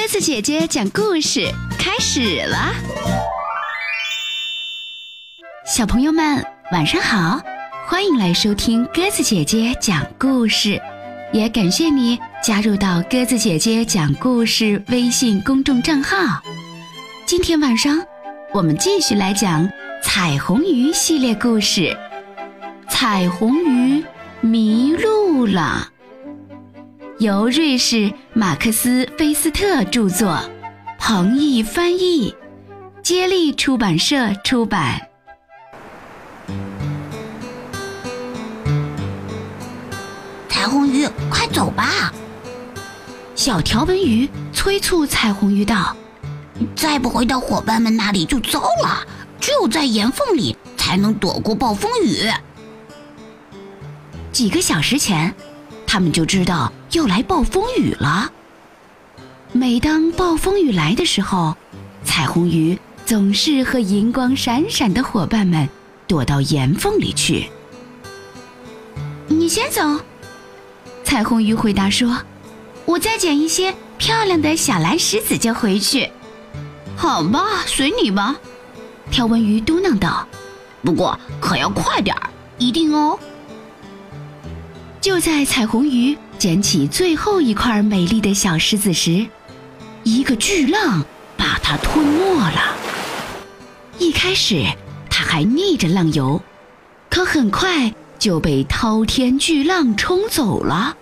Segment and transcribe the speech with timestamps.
[0.00, 2.72] 鸽子姐姐讲故事开始了，
[5.66, 7.42] 小朋友们晚上好，
[7.88, 10.80] 欢迎来收听鸽子姐姐讲故事，
[11.32, 16.40] 也感谢你加入到鸽子姐姐讲故事微信公众账号。
[17.26, 18.00] 今天晚上
[18.54, 19.68] 我们继续来讲
[20.04, 21.94] 彩虹鱼系列故事，
[22.88, 24.04] 彩虹鱼
[24.42, 25.88] 迷路了。
[27.18, 30.40] 由瑞士马克思菲斯特著作，
[31.00, 32.32] 彭毅翻译，
[33.02, 35.08] 接力出版社出版。
[40.48, 42.12] 彩虹鱼，快走吧！
[43.34, 45.96] 小条纹鱼催促彩虹鱼道
[46.76, 49.04] ：“再不回到伙伴们那里就糟了，
[49.40, 52.30] 只有在岩缝里才能躲过暴风雨。”
[54.30, 55.34] 几个小时前。
[55.90, 58.32] 他们就知道要来暴风雨了。
[59.52, 61.56] 每当暴风雨来的时候，
[62.04, 65.68] 彩虹鱼总是和银光闪闪的伙伴们
[66.06, 67.50] 躲到岩缝里去。
[69.26, 70.00] 你先走，
[71.04, 72.18] 彩虹鱼回答说
[72.84, 76.10] ：“我再捡一些漂亮的小蓝石子就回去。”
[76.96, 78.36] 好吧，随你吧，
[79.10, 80.26] 条纹鱼嘟囔道
[80.82, 83.18] ：“不过可要快点儿，一定哦。”
[85.00, 89.26] 就在彩虹鱼捡起最后一块美丽的小石子时，
[90.04, 91.04] 一个巨浪
[91.36, 92.76] 把它吞没了。
[93.98, 94.64] 一开始，
[95.10, 96.40] 它还逆着浪游，
[97.10, 100.96] 可很快就被滔天巨浪冲走了。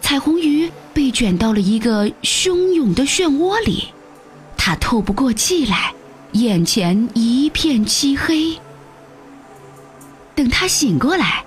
[0.00, 3.88] 彩虹鱼被卷到了一个汹涌的漩涡里，
[4.56, 5.92] 它透不过气来，
[6.32, 8.56] 眼前一片漆黑。
[10.36, 11.44] 等它醒过来。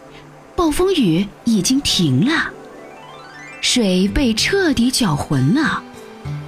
[0.58, 2.50] 暴风雨已经停了，
[3.68, 5.82] 水被彻底搅浑了，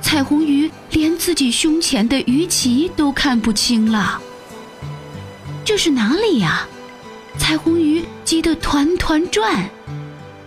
[0.01, 4.21] 彩虹鱼连自己胸前的鱼鳍都看不清了。
[5.65, 6.67] 这是哪里呀？
[7.35, 9.67] 彩虹鱼急得团团转，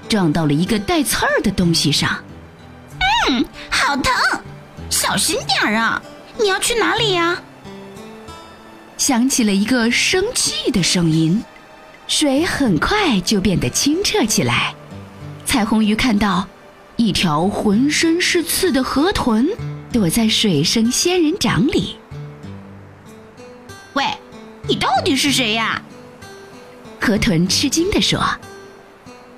[0.08, 2.16] 撞到了一个带刺儿的东西上。
[3.28, 4.14] 嗯，好疼！
[4.88, 6.00] 小心点儿啊！
[6.38, 7.36] 你要去哪里呀？
[8.96, 11.42] 响起了一个生气的声音。
[12.06, 14.72] 水很快就变得清澈起来，
[15.44, 16.48] 彩虹鱼看到
[17.00, 19.48] 一条浑身是刺的河豚
[19.90, 21.96] 躲在水生仙人掌里。
[23.94, 24.04] 喂，
[24.68, 25.80] 你到底是谁呀？
[27.00, 28.22] 河豚吃惊地说：“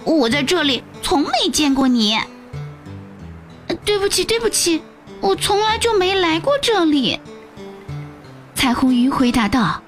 [0.03, 2.19] 我在这里从没见过你。”
[3.85, 4.83] 对不起，对不起，
[5.21, 7.21] 我从来就没来过这里。”
[8.57, 9.81] 彩虹鱼回答道，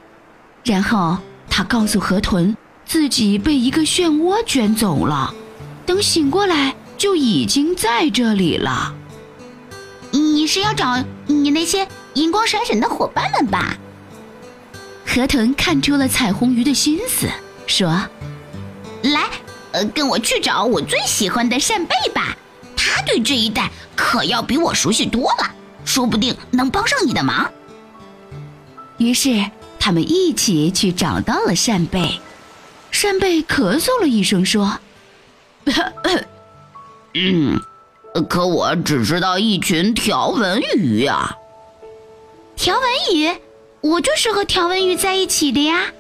[0.63, 1.19] 然后
[1.51, 2.57] 他告诉河豚。
[2.87, 5.35] 自己被一个漩涡卷走了，
[5.87, 8.95] 等醒过来就已经在这里了。
[10.11, 13.77] 你是要找你那些银光闪闪的伙伴们吧？
[15.07, 17.29] 河豚看出了彩虹鱼的心思，
[17.67, 17.89] 说
[19.05, 19.29] ：“来，
[19.73, 22.35] 呃，跟我去找我最喜欢的扇贝吧，
[22.75, 25.55] 他对这一带可要比我熟悉多了，
[25.85, 27.53] 说不定能帮上你的忙。”
[28.97, 29.45] 于是
[29.79, 32.19] 他们一起去找到了扇贝。
[32.91, 34.79] 扇贝咳嗽了一声，说
[37.15, 37.61] ：“嗯，
[38.29, 41.37] 可我只知道一群条纹鱼呀。
[42.57, 43.33] 条纹鱼，
[43.81, 45.93] 我就是和条纹鱼在一起的呀。”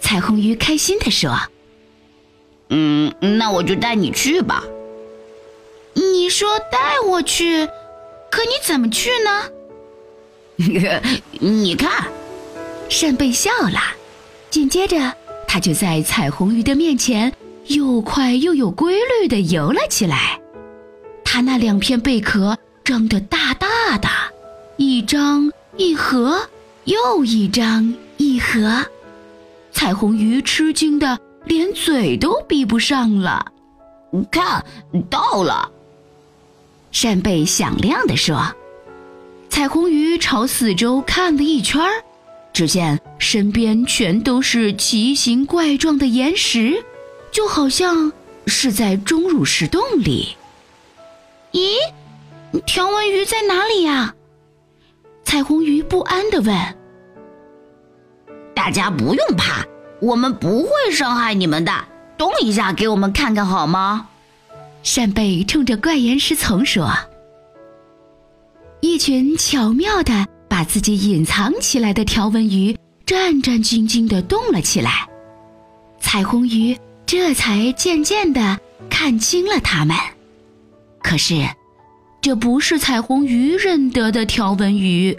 [0.00, 1.36] 彩虹鱼开心地说
[2.70, 4.64] ：“嗯，那我就带你去吧。”
[5.94, 7.66] 你说带我去，
[8.30, 9.44] 可你怎么去呢？
[11.40, 12.06] 你看，
[12.88, 13.80] 扇贝笑了，
[14.50, 15.14] 紧接着。
[15.48, 17.32] 它就在彩虹鱼的面前，
[17.68, 20.40] 又快又有规律地游了起来。
[21.24, 24.08] 它那两片贝壳张得大大的，
[24.76, 26.48] 一张一合，
[26.84, 28.84] 又一张一合。
[29.70, 33.52] 彩虹鱼吃惊的连嘴都闭不上了。
[34.30, 34.64] 看
[35.10, 35.70] 到了，
[36.90, 38.54] 扇贝响亮地说。
[39.50, 42.02] 彩虹鱼朝四周看了一圈儿。
[42.54, 46.82] 只见身边全都是奇形怪状的岩石，
[47.38, 48.10] 就好像
[48.48, 50.36] 是在钟乳石洞里。
[51.52, 51.76] 咦，
[52.66, 54.12] 条纹鱼在哪里呀？
[55.22, 56.76] 彩虹鱼不安地问。
[58.56, 59.64] 大家不用怕，
[60.00, 61.72] 我们不会伤害你们的。
[62.16, 64.08] 动一下，给我们看看好吗？
[64.82, 66.90] 扇贝冲着怪岩石丛说。
[68.80, 70.26] 一群巧妙的。
[70.48, 72.76] 把自己隐藏起来的条纹鱼
[73.06, 75.08] 战战兢兢地动了起来，
[76.00, 76.76] 彩虹鱼
[77.08, 78.60] 这才渐渐地
[78.90, 79.96] 看清了它们。
[81.02, 81.42] 可是，
[82.20, 85.16] 这不是彩虹鱼认得的条纹鱼，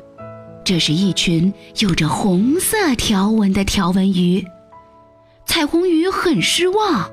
[0.64, 4.46] 这是一群有着红色条纹的条纹鱼。
[5.48, 7.10] 彩虹鱼很失望，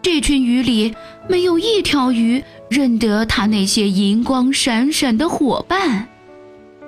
[0.00, 0.94] 这群鱼里
[1.28, 6.08] 没有一条鱼认得它那些银光闪闪的伙伴。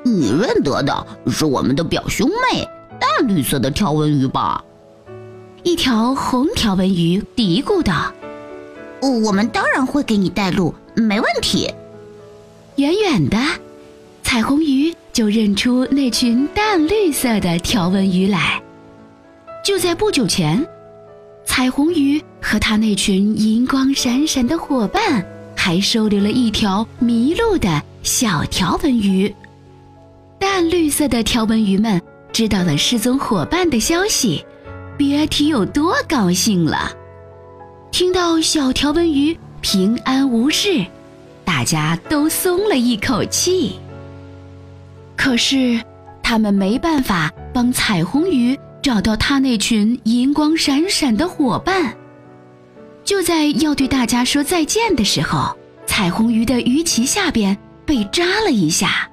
[0.02, 2.66] 你认得的是我们的表兄妹，
[2.98, 4.64] 淡绿色的条纹鱼吧？
[5.64, 8.12] 一条红条纹鱼嘀咕道
[9.00, 11.72] ：“我们当然会给你带路，没问题。”
[12.76, 13.38] 远远的，
[14.24, 18.60] 彩虹鱼就认出那群淡绿色的条纹鱼来。
[19.64, 20.66] 就在不久前，
[21.44, 25.24] 彩虹鱼和它那群银光闪闪的伙伴
[25.56, 29.32] 还收留了一条迷路的小条纹鱼。
[30.40, 34.44] 淡绿色的条纹鱼们知道了失踪伙伴的消息，
[34.96, 36.92] 别提有多高兴了。
[37.90, 40.84] 听到小条纹鱼平安无事，
[41.44, 43.78] 大家都松了一口气。
[45.16, 45.80] 可是，
[46.22, 51.94] 他们没办法帮彩虹鱼找到他那群银光闪闪的伙伴。
[53.04, 55.56] 就在要对大家说再见的时候，
[55.86, 59.08] 彩虹鱼的鱼鳍下边被扎了一下。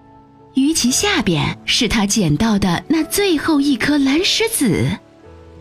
[0.56, 4.88] 鱼鳍下边是他捡到的那最后一颗蓝石子，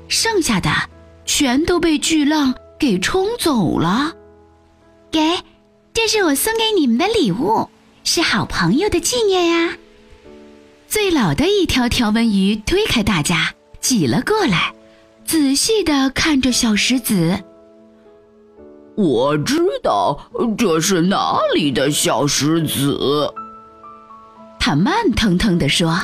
[0.09, 0.71] 剩下的
[1.25, 4.15] 全都被巨浪给冲走了。
[5.11, 5.21] 给，
[5.93, 7.69] 这是我送给你们的礼物，
[8.05, 9.77] 是好朋友的纪念呀。
[10.87, 14.73] 最老的一条条纹鱼推开大家，挤了过来，
[15.25, 17.43] 仔细地看着小石子。
[18.95, 20.19] 我知道
[20.57, 23.33] 这是哪里的小石子。
[24.59, 25.97] 他慢腾腾地说：“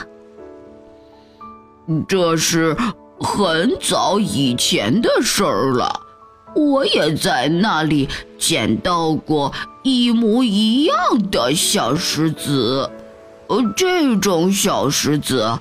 [2.09, 2.77] 这是
[3.21, 6.01] 很早以前的事儿了，
[6.55, 8.09] 我也在那里
[8.39, 9.53] 捡到过
[9.83, 10.97] 一模一样
[11.31, 12.91] 的小石子。
[13.47, 15.59] 呃，这种小石子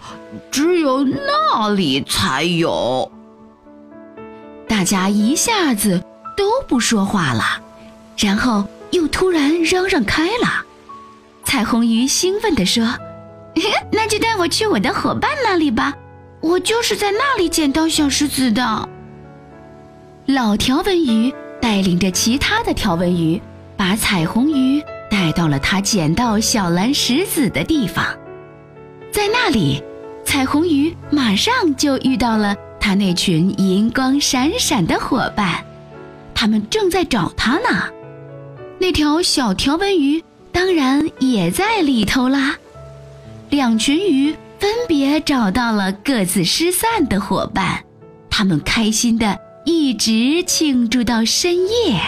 [0.49, 3.11] 只有那里才有。”
[4.67, 6.03] 大家一下子
[6.35, 7.43] 都不说话了，
[8.17, 10.65] 然后又突然嚷嚷开了。
[11.43, 12.83] 彩虹鱼兴奋地说
[13.91, 15.93] ：“那就带我去我的伙伴那里吧，
[16.43, 18.89] 我就是在那里捡到小石子的。”
[20.27, 23.41] 老条纹鱼带领着其他的条纹鱼，
[23.75, 28.05] 把彩虹鱼带到了他捡到小蓝石子的地方。
[29.11, 29.81] 在那里，
[30.23, 35.65] 彩虹鱼马上就遇到了他那群银光闪闪的伙伴，
[36.35, 37.89] 他们正在找他呢。
[38.77, 40.23] 那条小条纹鱼。
[40.53, 42.55] 当然也在里头啦。
[43.49, 47.83] 两群鱼分别找到了各自失散的伙伴，
[48.29, 51.99] 他们开心的一直庆祝到深夜。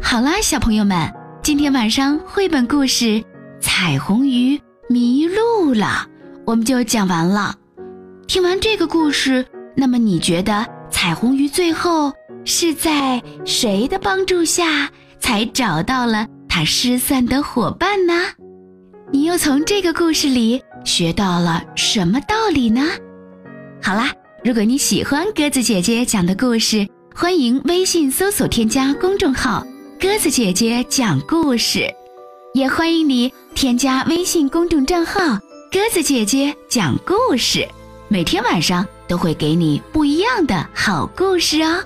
[0.00, 1.12] 好啦，小朋友们。
[1.42, 3.04] 今天晚上绘本故事
[3.60, 4.58] 《彩虹鱼
[4.90, 6.08] 迷路了》，
[6.44, 7.54] 我们就讲完了。
[8.26, 9.46] 听完这个故事，
[9.76, 12.12] 那么你觉得彩虹鱼最后
[12.44, 14.90] 是在谁的帮助下
[15.20, 18.14] 才找到了它失散的伙伴呢？
[19.12, 22.82] 你又从这个故事里学到了什么道理呢？
[23.80, 24.12] 好啦，
[24.42, 29.64] 如果你喜欢鸽子姐姐讲的故事，欢迎微信搜索添加公众号。
[30.00, 31.86] 鸽子姐姐讲故事，
[32.52, 35.20] 也欢迎你添加微信公众账号
[35.70, 37.66] “鸽子姐姐讲故事”，
[38.08, 41.80] 每天晚上都会给你不一样的好故事哦。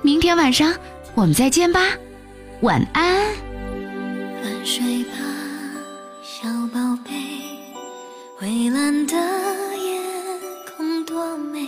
[0.00, 0.74] 明天晚上
[1.14, 1.82] 我们再见吧，
[2.62, 3.26] 晚安。
[4.64, 5.12] 睡吧，
[6.22, 7.10] 小宝贝，
[8.40, 10.00] 蔚蓝的夜
[10.74, 11.66] 空多美，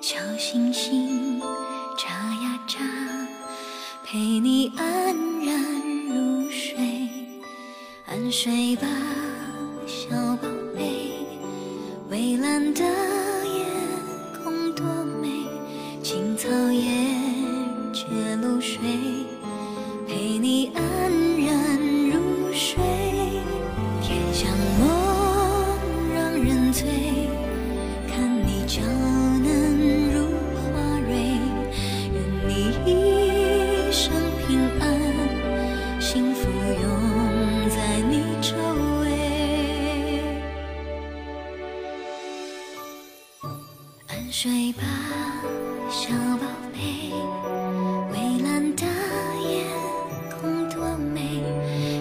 [0.00, 1.40] 小星星
[1.98, 2.08] 眨
[2.42, 2.78] 呀眨。
[4.02, 5.05] 陪你安
[8.30, 8.86] 睡吧，
[9.86, 11.12] 小宝贝。
[12.10, 12.84] 蔚蓝的
[44.30, 44.82] 睡吧
[45.88, 47.10] 小宝贝
[48.10, 48.84] 蔚蓝的
[49.48, 49.64] 夜
[50.40, 51.40] 空多美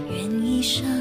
[0.10, 0.95] 愿一生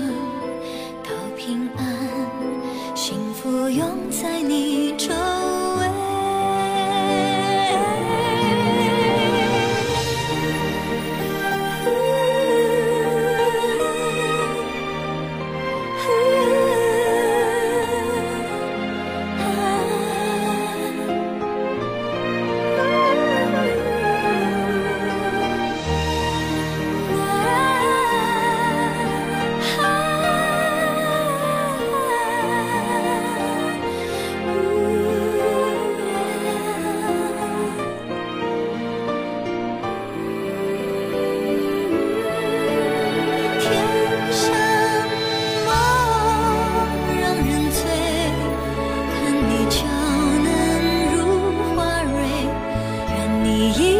[53.72, 53.93] you.